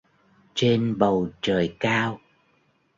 [0.55, 2.19] Trên bầu trời cao